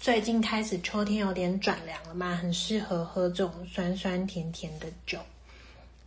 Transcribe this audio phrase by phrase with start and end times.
[0.00, 5.18] 最近开始秋天有点转凉了嘛，很适合喝这种酸酸甜甜的酒。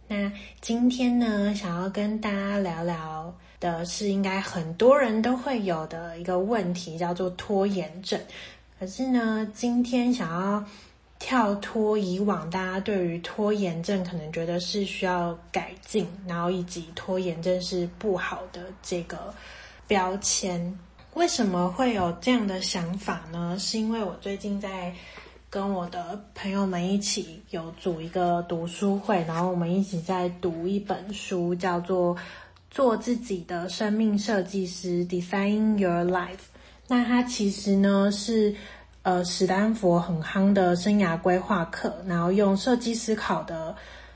[0.07, 8.19] 那今天呢，想要跟大家聊聊的是，应该很多人都会有的一个问题，叫做拖延症。
[8.79, 10.65] 可是呢，今天想要
[11.19, 19.31] 跳脱以往大家对于拖延症可能觉得是需要改进，然后以及拖延症是不好的这个
[19.87, 20.79] 标签。
[21.15, 23.55] 为什么会有这样的想法呢？
[23.59, 24.91] 是因为我最近在
[25.47, 32.15] 跟我的朋友们一起有组一个读书会，然后我们一起在读一本书，叫做
[32.71, 36.49] 《做自己的生命设计师》（Design Your Life）。
[36.87, 38.55] 那它其实呢是
[39.03, 43.75] 呃史丹佛很夯的生涯规划课，然后用设计思考的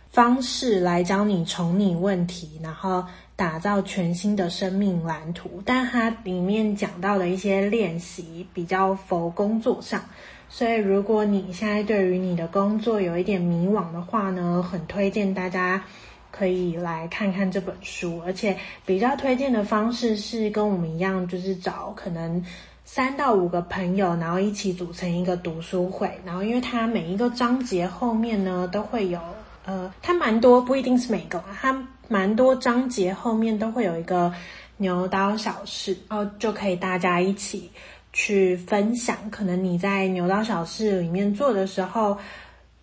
[0.09, 3.05] 方式来教你重拟问题，然后。
[3.37, 10.03] 打造全新的生命蓝图，但它里面讲到的一些练习比较否工作上，
[10.49, 15.83] 所以如果你现在对于你的工作有一点迷惘的话呢，很推荐大家
[16.31, 22.43] 可以来看看这本书，而且比较推荐的方式是跟我们一样，就是找可能
[22.85, 29.19] 三到五个朋友，然后一起组成一个读书会，然后因为它每一个章节后面呢都会有，
[29.67, 31.87] 呃，它蛮多，不一定是每个，它。
[32.09, 34.33] 蛮多章节后面都会有一个
[34.77, 37.69] 牛刀小事，然后就可以大家一起
[38.13, 42.17] 去分享，可能你在牛刀小事里面做的时候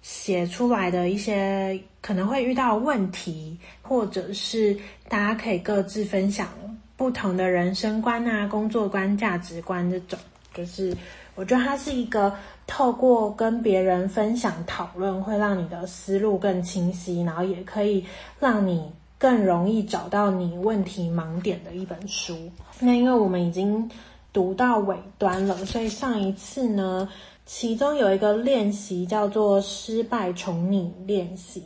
[0.02, 4.76] 写出来的一些可能会遇到问题，或者是
[5.08, 6.48] 大家可以各自分享
[6.94, 10.18] 不同的人生观啊、工作观、价值观这种，
[10.52, 10.94] 就是
[11.34, 12.34] 我觉得它是一个
[12.66, 18.04] 透过跟别人分享讨论，会让你的思路更清晰，然后也可以
[18.38, 18.90] 让你。
[19.16, 22.36] 更容易找到你问题盲点的一本书。
[22.78, 23.90] 那因为我们已经
[24.34, 27.08] 读到尾端了，所以上一次呢，
[27.46, 31.62] 其中有一个练习叫做失败重拟练习。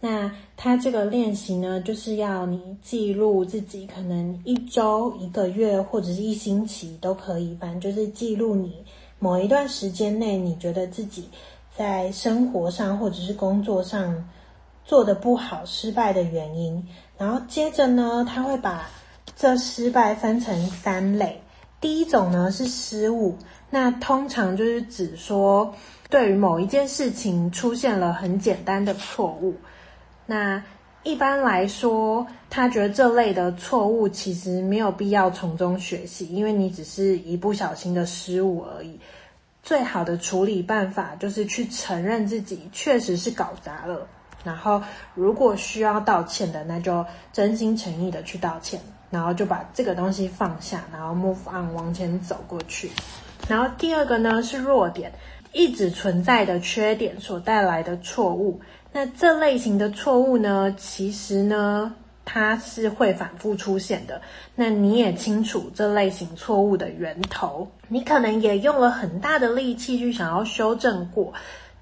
[0.00, 8.74] 那它这个练习呢，就是要你记录自己可能一周、一个月或者是一星期都可以，反正就是记录你
[9.18, 11.28] 某一段时间内你觉得自己
[11.76, 14.28] 在生活上或者是工作上。
[14.84, 18.88] 做得不好、失败的原因，然后接着呢，他会把
[19.36, 21.42] 这失败分成三类。
[21.78, 23.36] 第一种呢是失误，
[23.68, 25.74] 那通常就是指说，
[26.08, 29.56] 对于某一件事情出现了很简单的错误。
[30.24, 30.64] 那
[31.08, 39.00] 一般来说，他觉得这类的错误其实没有必要从中学习，因为你只是一不小心的失误而已。
[39.62, 44.06] 最好的处理办法就是去承认自己确实是搞砸了。
[44.44, 44.82] 然后，
[45.14, 47.02] 如果需要道歉的，那就
[47.32, 52.90] 真心诚意的去道歉，然后就把这个东西放下，然后 move on 往前走过去。
[53.48, 55.10] 然后第二个呢是弱点，
[55.54, 58.60] 一直存在的缺点所带来的错误。
[58.92, 61.94] 那这类型的错误呢，其实呢
[62.24, 64.20] 它是会反复出现的。
[64.54, 71.32] 那你也清楚这类型错误的源头，你可能也用了很大的力气去想要修正过。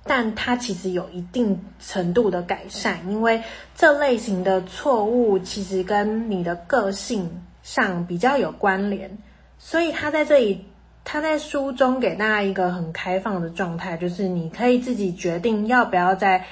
[0.08, 3.42] 但它其实有一定程度的改善，因为
[3.74, 9.18] 这类型的错误其实跟你的个性上比较有关联，
[9.58, 10.64] 所以他在这里，
[11.02, 16.44] 他在书中给大家一个很开放的状态，就是你可以自己决定要不要在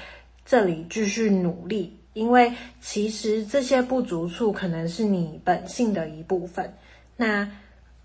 [0.44, 6.75] 这里继续努力，因为其实这些不足处可能是你本性的一部分。
[7.16, 7.49] 那。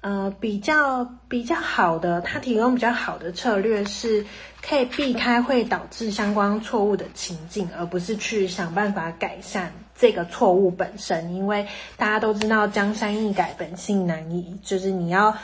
[0.01, 4.25] 呃，比较比较好的，他提供比较好的策略是，
[4.65, 11.35] 可以避开会导致相关错误的情境，而不是去想办法改善这个错误本身。
[11.35, 11.67] 因为
[11.97, 15.35] 大家都知道，江山易改，本性难移，就是你要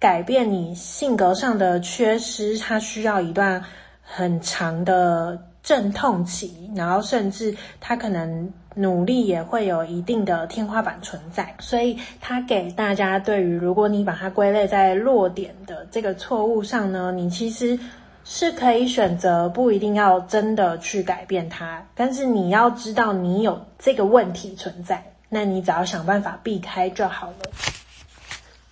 [0.00, 3.62] 改变你性格上的缺失，它需要一段
[4.02, 8.52] 很长的阵痛期，然后甚至他可能。
[8.76, 17.76] 努力也会有一定的天花板存在，所以他给大家对于如果你把它归类在弱点的这个错误上呢，你其实
[18.24, 27.50] 是可以选择不一定要真的去改变它，但是你要知道你有这个问题存在，那你只要想办法避开就好了。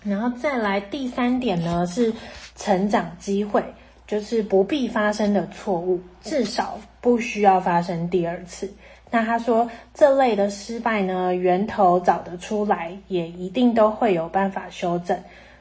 [0.05, 2.15] 然后再来第三点呢，是
[2.55, 3.65] 成长机会。
[4.09, 8.69] 就是不必发生的错误，至少不需要发生第二次。
[9.11, 15.17] 那他说，这类的失败呢，源头找得出来，也一定都会有办法修正。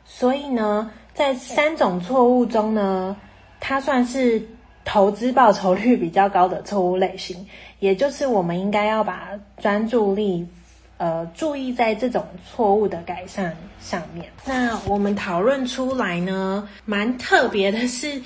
[0.06, 3.16] 所以呢，在三种错误中呢，
[3.60, 4.42] 它算是
[4.86, 7.46] 投资报酬率比较高的错误类型，
[7.80, 10.48] 也就是我们应该要把专注力。
[10.98, 14.26] 呃，注意在这种错误的改善上面。
[14.46, 18.22] 那我们讨论出来呢，蛮特别的是，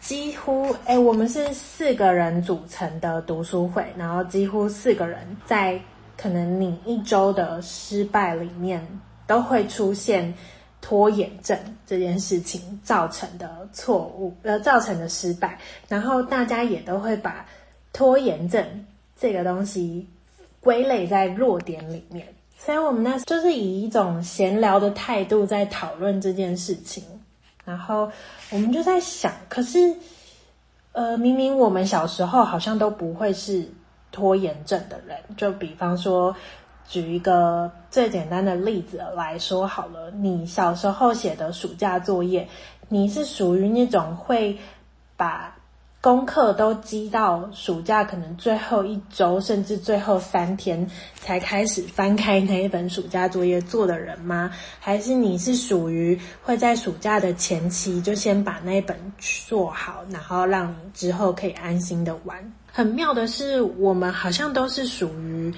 [0.00, 5.78] 几乎 诶，我们是四个人组成的读书会，然后几乎四个人在
[6.16, 8.86] 可能你一周的失败里面，
[9.26, 10.32] 都会出现
[10.80, 15.58] 拖延症这件事情造成的错误，呃，造成的失败。
[15.88, 17.44] 然后大家也都会把
[17.92, 18.64] 拖延症
[19.18, 20.08] 这个东西。
[20.64, 22.26] 归类在弱点里面，
[22.56, 27.04] 所以我们呢就是以一种闲聊的态度在讨论这件事情。
[27.66, 28.10] 然后
[28.50, 29.94] 我们就在想，可是，
[30.92, 33.70] 呃，明明我们小时候好像都不会是
[34.10, 35.18] 拖延症的人。
[35.36, 36.34] 就比方说，
[36.88, 42.48] 举一个最简单的例子来说好了，你小时候写的暑假作业，
[42.88, 44.58] 你是属于那种会
[45.16, 45.54] 把。
[46.04, 54.50] 功课都积到暑假可能最后一周，甚至最后三天才开始翻开那一本暑假作业做的人吗？
[54.78, 62.52] 还是你是属于会在暑假的前期就先把那一本做好，然后让你之后可以安心的玩？
[62.70, 65.54] 很妙的是，我们好像都是属于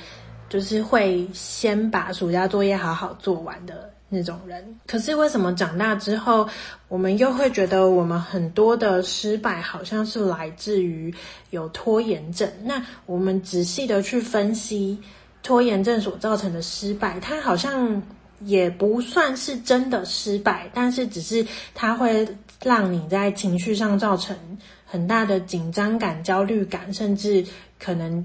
[0.49, 3.91] 就是会先把暑假作业好好做完的。
[4.09, 6.49] 那种人，可是为什么长大之后，
[6.87, 11.13] 我们又会觉得我们很多的失败好像是来自于
[11.51, 12.49] 有拖延症？
[12.63, 14.97] 那我们仔细的去分析
[15.43, 18.01] 拖延症所造成的失败，它好像
[18.41, 21.45] 也不算是真的失败，但是只是
[21.75, 22.29] 它会
[22.63, 24.37] 让你在情绪上造成
[24.85, 27.45] 很大的紧张感、焦虑感，甚至
[27.81, 28.25] 可能。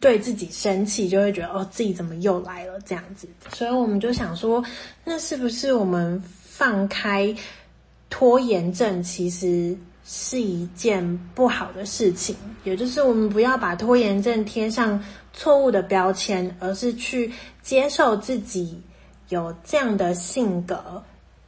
[0.00, 4.64] 对自己生气，就会觉得哦，自己怎么又来了这样子，所以我们就想说，
[5.04, 7.34] 那是不是我们放开
[8.10, 12.34] 拖延症，其实是一件不好的事情？
[12.64, 15.02] 也就是我们不要把拖延症贴上
[15.32, 18.80] 错误的标签，而是去接受自己
[19.28, 21.02] 有这样的性格，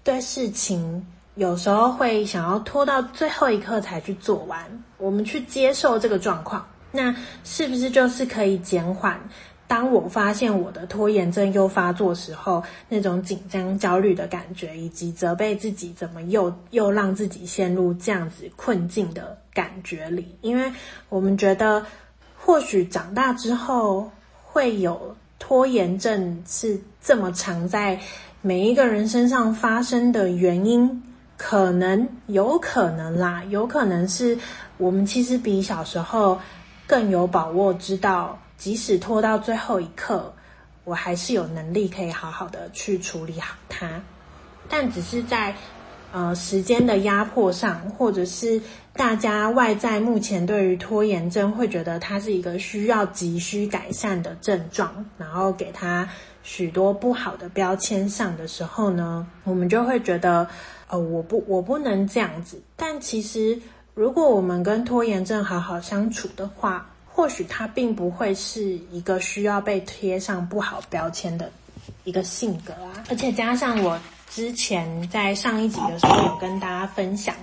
[0.04, 4.60] 对事情有时候会想要拖到最后一刻才去做完。
[4.96, 6.66] 我们去接受这个状况。
[6.90, 7.14] 那
[7.44, 9.20] 是不是就是可以减缓？
[9.66, 20.34] 当我发现我的拖延症又发作时候，那种紧张、焦虑的感觉，以及责备自己怎么又又让自己陷入这样子困境的感觉里？
[20.40, 20.72] 因为
[21.10, 21.84] 我们觉得，
[22.38, 24.10] 或许长大之后
[24.42, 28.00] 会有拖延症是这么常在
[28.40, 31.02] 每一个人身上发生的原因，
[31.36, 34.38] 可能有可能啦，有可能是
[34.78, 36.40] 我们其实比小时候。
[36.88, 40.32] 更有把握知道，即使拖到最后一刻，
[40.84, 44.00] 我还是有能力可以好好的去处理好它。
[44.70, 45.54] 但只是在
[46.12, 48.58] 呃时间的压迫上，或者是
[48.94, 56.08] 大家外在目前对于拖延症会觉得它是一个需要急需改善的症状，然后给它
[56.42, 60.48] 许多不好的标签上的时候呢，我们就会觉得，
[60.88, 62.62] 呃，我不我不能这样子。
[62.76, 63.60] 但其实。
[63.98, 71.50] 如果我们跟拖延症好好相处的话，或许它并不会是一个需要被贴上不好标签的
[72.04, 73.02] 一个性格啊。
[73.10, 73.98] 而且加上我
[74.30, 77.34] 之前在上一集的时候有跟大家分享，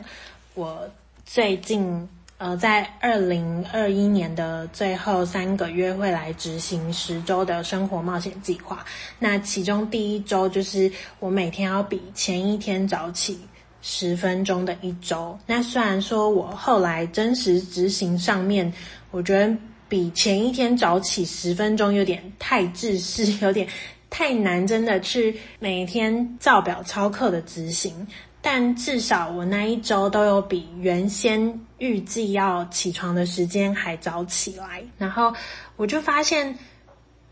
[0.54, 0.90] 我
[1.26, 2.08] 最近
[2.38, 8.86] 呃在二零二一年的最后三个月会来执行十周的生活冒险计划。
[9.20, 13.38] 那其中第一周就是我每天要比前一天早起。
[13.88, 18.74] 十分钟的一周，那虽然说我后来真实执行上面，
[19.12, 19.56] 我觉得
[19.88, 23.68] 比前一天早起十分钟有点太自私， 有点
[24.10, 28.08] 太难，真的去每天照表操课的执行。
[28.42, 35.32] 但至少我那一周都有比原先预计要起床的时间还早起来，然后
[35.76, 36.58] 我就发现，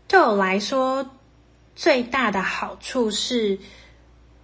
[0.06, 1.04] 对我来说
[1.74, 3.58] 最大的好处是。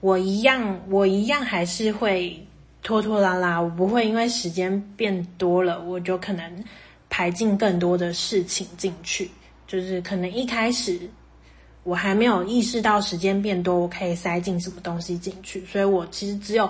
[0.00, 2.47] 我一样，我一样还是会
[2.83, 3.61] 拖拖拉拉。
[3.61, 6.64] 我不会因为时间变多了，我就可能
[7.11, 9.30] 排进更多的事情进去。
[9.66, 10.99] 就是可能一开始
[11.85, 15.64] 我还没有意识到时间变多，我可以塞进什么东西进去。
[15.66, 16.69] 所以我其实只有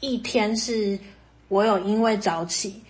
[0.00, 0.98] 一天是
[1.48, 2.80] 我有因为早起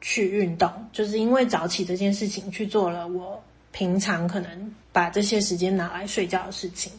[0.00, 3.42] 去运动，就是因为早起这件事情去做了我
[3.72, 6.92] 平常可能把这些时间拿来睡觉的事情。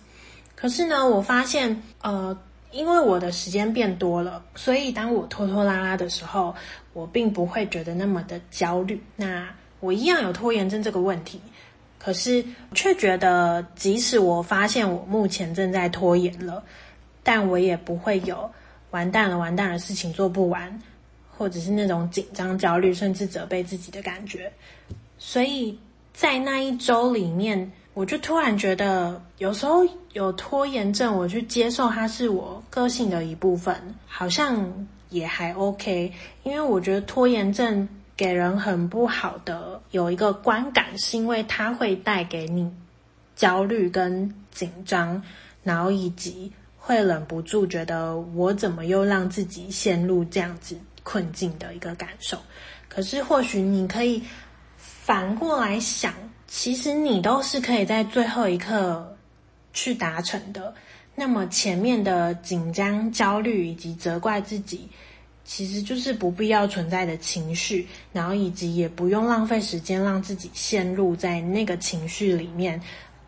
[0.62, 2.38] 可是呢，我发现，呃，
[2.70, 6.54] 因为我的时间变多了，所以当我拖拖拉拉的时候，
[6.94, 9.02] 我并不会觉得那么的焦虑。
[9.16, 9.50] 那
[9.80, 11.42] 我一样有拖延症这个问题，
[11.98, 16.64] 可是却觉得，即使我发现我目前正在拖延了，
[17.24, 18.48] 但我也不会有
[18.92, 20.80] 完蛋了、完蛋了，事情做不完，
[21.36, 24.54] 或者是那种紧张、焦虑，甚至责备自己的感觉。
[25.18, 25.80] 所以
[26.14, 33.76] 在那一周里面，我就突然觉得，有时候有拖延症，我去接受它是我个性的一部分，
[34.08, 36.14] 好像也还 OK。
[36.44, 42.72] 因为我觉得拖延症给人很不好的有一个观感，是因为它会带给你
[43.36, 45.22] 焦虑跟紧张，
[45.62, 52.38] 然后以及会忍不住觉得我怎么又让自己陷入这样子困境的一个感受。
[52.88, 54.24] 可是或许你可以
[54.78, 56.14] 反过来想。
[56.54, 59.16] 其实你都是可以在最后一刻
[59.72, 60.76] 去达成的。
[61.16, 64.90] 那么前面的紧张、焦虑以及责怪自己，
[65.46, 72.80] 其实就是不必要存在的情绪，然后以及也不用浪费时间让自己陷入在那个情绪里面，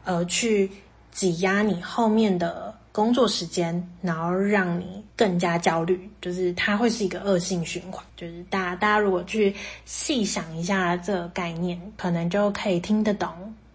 [0.03, 0.69] 而去
[1.09, 6.09] 挤压你后面的工作时间，然后让你更加焦虑。
[6.21, 8.01] 就是它会是一个恶性循环。
[8.15, 13.29] 就是大家大家如果去细想一下这个概念，可能就可以听得懂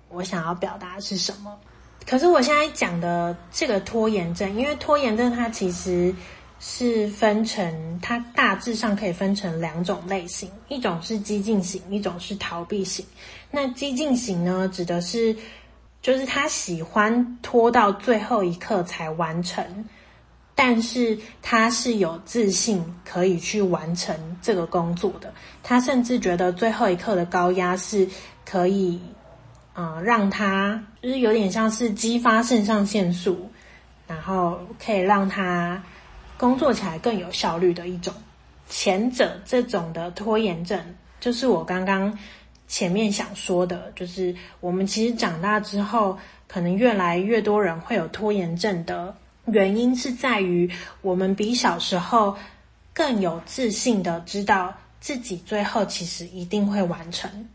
[0.09, 1.55] 我想要表达的是什么。
[2.07, 6.15] 可是我现在讲的这个拖延症，因为拖延症它其实
[6.59, 13.05] 是分成，它大致上可以分成两种类型，一种是激进型，一种是逃避型。
[13.51, 15.37] 那激进型呢，指的是
[16.01, 19.65] 就是他喜欢拖到最后一刻才完成。
[20.61, 24.13] 但是他是有自信可以去完成
[24.43, 28.09] 这个工作的，他甚至觉得最后一刻的高压是
[28.45, 29.01] 可以，
[29.75, 33.49] 呃，让他就是有点像是激发肾上腺素，
[34.09, 35.81] 然后可以让他
[36.37, 38.13] 工作起来更有效率的一种。
[38.69, 40.77] 前者这种的拖延症，
[41.21, 42.19] 就是我刚刚
[42.69, 49.17] 前面想说的，就是我们其实长大之后，可能越来越多人会有拖延症的。
[49.47, 50.71] 原因是在于
[51.01, 52.37] 我们比小时候
[52.93, 57.49] 更有自信的知道自己最后其实一定会完成，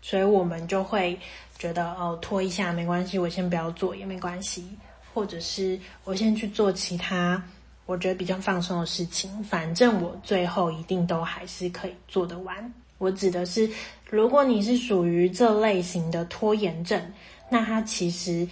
[0.00, 1.18] 所以我们就会
[1.58, 4.64] 觉得哦，拖一下没关系，我先不要做也没关系，
[5.12, 7.42] 或者是我先去做其他
[7.84, 12.72] 我觉得比较放松的事情，反正我最后一定都还是可以做得完。
[12.98, 13.70] 我指的是，
[14.10, 17.00] 如果你是属于这类型的拖延症，
[17.48, 18.46] 那它其实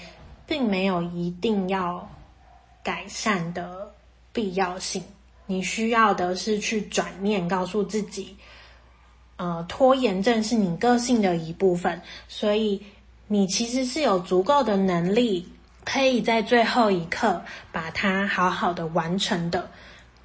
[0.47, 2.09] 并没有一定要。
[2.87, 3.93] 改善的
[4.33, 5.03] 必要性，
[5.47, 8.37] 你需要的是去转念，告诉自己，
[9.38, 12.81] 呃，拖延症是你个性的一部分，所以
[13.26, 15.49] 你其实是有足够的能力，
[15.85, 19.69] 可以在最后一刻把它好好的完成的。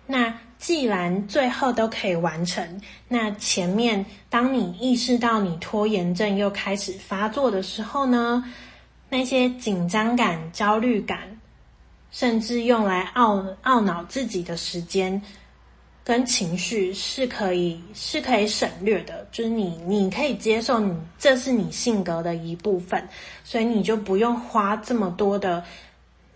[0.06, 8.46] 那既然最后都可以完成，那前面当你意识到你拖延症又开始发作的时候呢，
[9.10, 11.38] 那些紧张感、焦虑感。
[12.12, 15.22] 甚至用来懊懊恼自己的时间
[16.03, 23.08] 跟情绪是可以是可以省略的，就是你你可以接受你这是你性格的一部分，
[23.46, 25.63] 所以你就不用花这么多的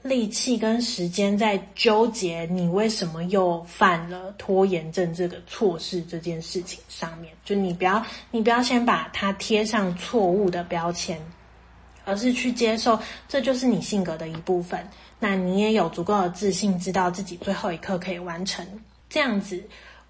[0.06, 7.34] 力气跟时间在纠结你为什么又犯了拖延症这个错事这件事情上面。
[7.44, 11.20] 就你不要你不要先把它贴上错误的标签，
[12.04, 14.88] 而是去接受这就是你性格的一部分。
[15.20, 18.64] 那你也有足够的自信，知道自己最后一刻可以完成，
[19.10, 19.64] 这样子，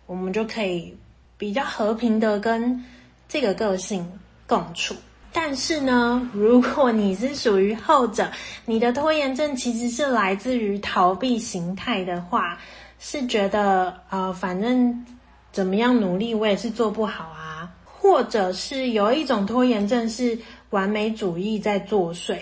[0.08, 0.94] 我们就可以
[1.38, 2.84] 比较和平的跟
[3.30, 4.94] 这个个性共处。
[5.38, 8.32] 但是呢，如果你是属于后者，
[8.64, 12.58] 你的拖延症其实是来自于逃避形态的话，
[13.00, 15.06] 是觉得呃，反正
[15.52, 20.40] 怎么样努力我也是做不好啊，或者是有一种拖延症是
[20.70, 22.38] 完美主义在作祟。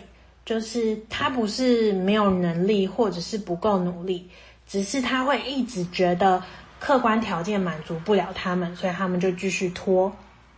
[0.46, 4.30] 就是他不是没有能力，或者是不够努力，
[4.68, 6.44] 只是他会一直觉得
[6.80, 10.12] 客观条件满足不了他们，所以他们就继续拖。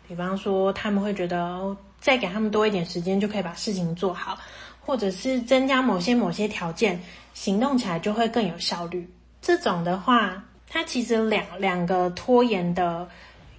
[0.07, 4.38] 比方说，他们会觉得再给他们多一点时间就可以把事情做好，
[4.79, 7.01] 或者是增加某些某些条件，
[7.33, 9.09] 行动起来就会更有效率。
[9.41, 13.09] 这种的话，它其实两两个拖延的。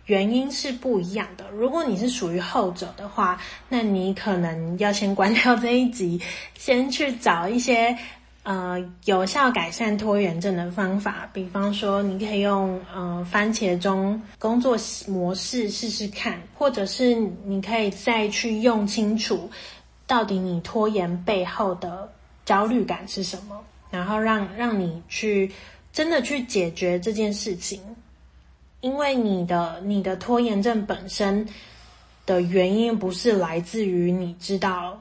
[0.07, 1.50] 原因是不一样的。
[1.50, 6.21] 如果你是属于后者的话，那你可能要先关掉这一集，
[6.57, 7.99] 先去找一些
[8.47, 11.29] 呃有效改善拖延症的方法。
[11.33, 19.50] 比方说，你可以用呃番茄钟工作模式试试看，或者是你可以再去用清楚
[20.07, 22.09] 到底你拖延背后的
[22.45, 23.61] 焦虑感是什么。
[23.91, 25.50] 然后让让你去
[25.93, 27.81] 真的去解决这件事情，
[28.81, 31.49] 因为你的你的拖延症本身
[32.26, 35.00] 的原因不是来自于你知道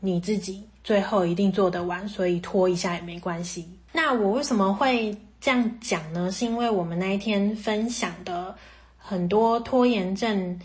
[0.00, 3.66] 你自己最后一定做得完，所以拖一下也没关系。
[3.90, 6.30] 那我为什么会这样讲呢？
[6.30, 8.54] 是因为我们那一天分享的
[8.98, 10.60] 很多拖延症，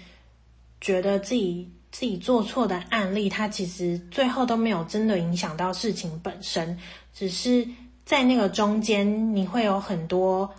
[0.81, 6.77] 觉得自己自己做错的案例，它其实最后都没有真的影响到事情本身，
[7.13, 7.67] 只是
[8.03, 10.53] 在那个中间，你会有很多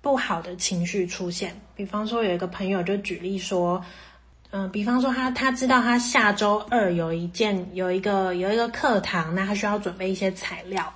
[0.00, 1.54] 不好的情绪出现。
[1.74, 3.84] 比方说，有一个朋友就举例说，
[4.56, 10.92] 嗯、比方说他他知道他下周二有一件有一个有一个课堂，那他需要准备一些材料。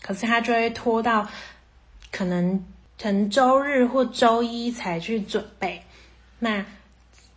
[0.00, 1.28] 可是他就会拖到
[2.10, 2.64] 可能
[2.96, 5.82] 从周日或周一才去准备。
[6.38, 6.64] 那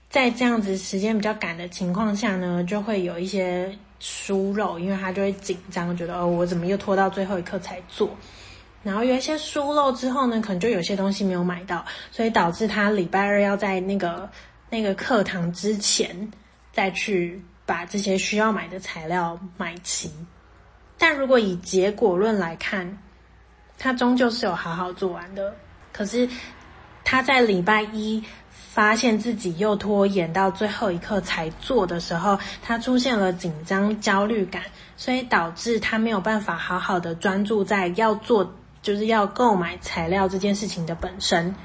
[0.09, 8.09] 在这样子时间比较赶的情况下呢，就会有一些疏漏，因为他就会紧张，觉得哦，我怎么又拖到最后一刻才做？
[8.83, 14.29] 然后有一些疏漏之后呢，可能就有些东西没有买到，所以导致他礼拜二要在那个
[14.69, 16.31] 那个课堂之前
[16.71, 20.12] 再去把这些需要买的材料买齐。
[20.97, 22.97] 但如果以结果论来看，
[23.77, 25.55] 他终究是有好好做完的。
[25.91, 26.27] 可是
[27.03, 34.63] 他在礼拜一发现自己又拖延到最后一刻才做的时候，他出现了紧张、焦虑感，
[34.95, 41.55] 所以导致他没有办法好好的专注在要做，就是要购买材料这件事情的本身。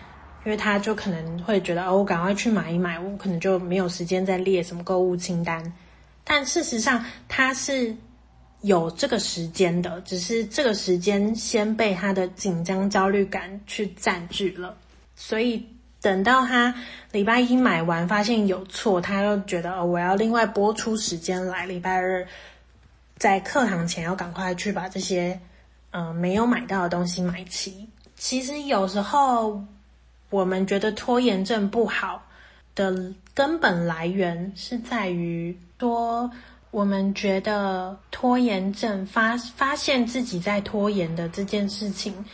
[0.45, 5.73] 因为他就可能会觉得，哦，我赶快去买一买，我可能就没有时间再列什么购物清单。
[6.25, 7.97] 但事实上，他是。
[8.63, 14.77] 有这个时间的，只是这个时间先被他的紧张焦虑感去占据了，
[15.17, 15.67] 所以
[16.01, 16.73] 等到他
[17.11, 22.25] 礼拜一买完发现有错，他又觉得哦，我要另外拨出时间来礼拜二，
[23.17, 25.41] 在课堂前要赶快去把这些
[25.91, 27.89] 嗯、没有买到的东西买齐。
[28.15, 29.61] 其实有时候
[30.33, 32.27] 我们觉得拖延症不好
[32.75, 36.29] 的根本来源是在于说。
[36.73, 42.25] 我们觉得拖延症发发现自己在拖延的这件事情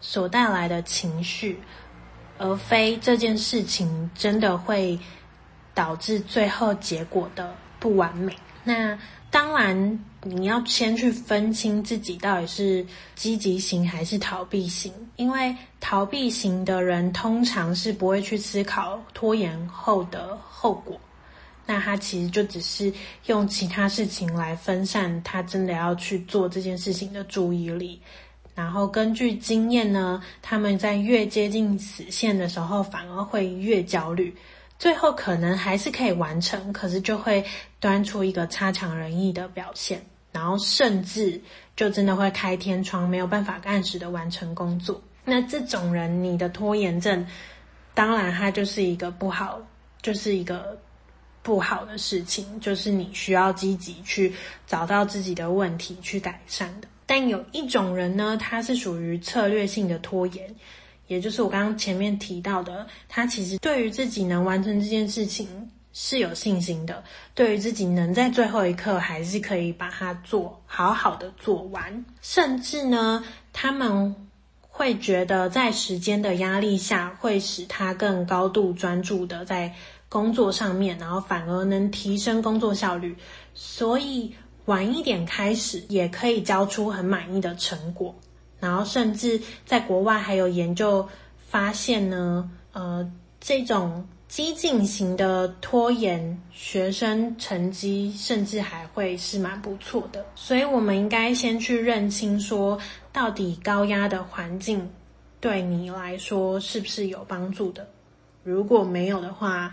[0.00, 1.60] 所带来的情绪，
[2.36, 4.98] 而非这件事情真的会
[5.74, 8.36] 导致最后结果的不完美。
[8.64, 8.98] 那
[9.34, 20.96] 当然，你要先去分清自己到底是积极型还是逃避型，因为逃避型的人通常是不会去思考拖延后的后果。
[21.66, 22.92] 那他其实就只是
[23.26, 28.00] 用其他事情来分散他真的要去做这件事情的注意力，
[28.54, 34.32] 然后根据经验呢，他们在越接近死线的时候，反而会越焦虑，
[34.84, 37.42] 最后可能还是可以完成，可是就会
[37.80, 41.40] 端出一个差强人意的表现，然后甚至
[41.74, 45.02] 就真的会开天窗，没有办法按时的完成工作。
[45.24, 47.26] 那这种人，你的拖延症，
[47.94, 49.58] 当然他就是一个不好，
[50.02, 50.78] 就是一个。
[51.42, 54.32] 不好的事情，就是你需要积极去
[54.66, 56.88] 找到自己的问题去改善的。
[57.04, 60.54] 但有一种人呢，他是属于策略性的拖延，
[61.06, 67.02] 也就是我刚刚前面提到的，他其实对于自己能完成这件事情是有信心的，
[67.34, 74.14] 对于自己能在最后一刻还是可以把它做好好的做完，甚至呢，他们
[74.62, 79.74] 会觉得在时间的压力下，会使他更高度专注的在。
[80.06, 83.16] 工作上面，然后反而能提升工作效率，
[83.52, 84.32] 所以
[84.66, 88.14] 晚一点开始也可以交出很满意的成果。
[88.64, 93.06] 然后甚至在国外还有研究发现呢，呃，
[93.38, 100.24] 这种激进型的拖延，学生成绩甚至还会是蛮不错的。
[100.34, 102.78] 所以我们应该先去认清说，
[103.12, 104.90] 到底高压的环境
[105.40, 107.86] 对你来说是不是有帮助的？
[108.42, 109.70] 如果没有的话，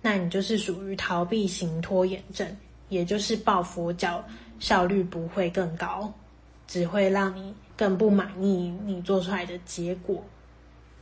[0.00, 2.56] 那你就是属于逃避型拖延症，
[2.88, 4.24] 也就是抱佛脚，
[4.58, 6.10] 效率不会更高，
[6.66, 10.22] 只会让你更不满意你做出来的结果。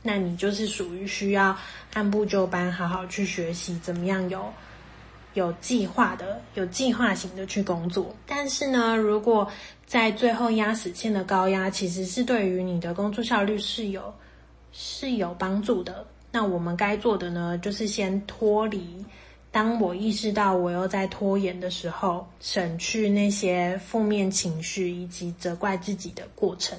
[0.01, 1.53] 那你就是属于需要
[1.93, 4.45] 按部就班，好好去学习怎么样有
[5.33, 8.15] 有计划的、有计划型的去工作。
[8.25, 9.45] 但是呢，如果
[9.85, 14.13] 在最后压死线的高压，其实是对于你的工作效率是有
[14.71, 16.07] 是有帮助的。
[16.31, 19.03] 那我们该做的呢，就是先脱离。
[19.51, 26.77] 当我意识到我又在拖延的时候，省去那些负面情绪以及责怪自己的过程，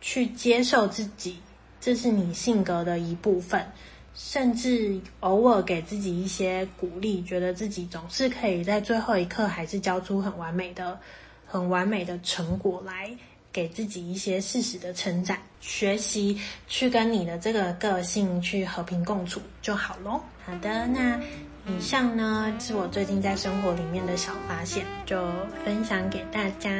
[0.00, 1.38] 去接受自己，
[1.80, 3.64] 这是你性格的一部分。
[4.12, 10.98] 甚至偶尔给自己一些鼓励，觉得自己总是可以在最后一刻还是交出很完美的、
[11.46, 13.10] 很完美的成果来，
[13.52, 20.20] 给自己一些适时的称赞，学习去跟你的这个个性去和平共处就好喽。
[20.44, 21.18] 好的，那
[21.66, 25.28] 以上呢是我最近在生活里面的小发现，就
[25.64, 26.70] 分享给大家。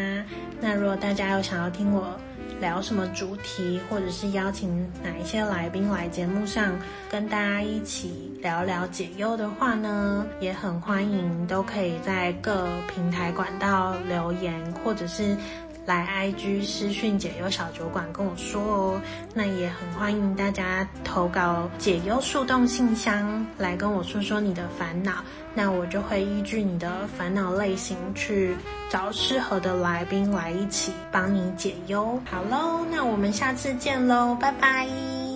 [0.60, 2.18] 那如果大家有想要听我
[2.60, 6.72] 聊什么主题，或者是邀请哪一些来宾来节目上
[7.10, 15.36] 跟大家一起聊聊解忧的话呢，也很欢迎，都可以在各平台管道留言，或者是。
[15.86, 19.00] 来 IG 私讯解忧小酒馆跟我说哦，
[19.34, 28.56] 那也很欢迎大家投稿解忧树洞信箱来跟我说说你的烦恼，那我就会依据你的烦恼类型去
[28.88, 32.20] 找适合的来宾来一起帮你解忧。
[32.30, 35.29] 好喽，那我们下次见喽，拜拜。